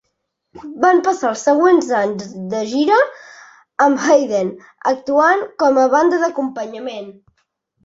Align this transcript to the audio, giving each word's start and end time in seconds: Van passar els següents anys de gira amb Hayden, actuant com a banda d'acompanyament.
Van 0.85 1.01
passar 1.07 1.27
els 1.33 1.43
següents 1.47 1.89
anys 1.97 2.31
de 2.55 2.63
gira 2.71 2.97
amb 3.87 4.03
Hayden, 4.07 4.51
actuant 4.95 5.47
com 5.67 5.81
a 5.85 5.87
banda 5.95 6.23
d'acompanyament. 6.27 7.09